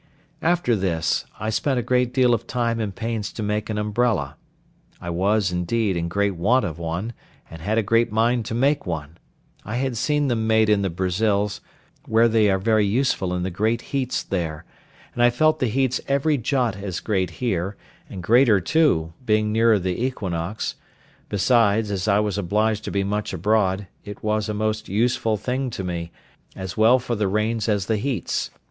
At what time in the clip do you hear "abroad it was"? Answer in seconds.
23.33-24.49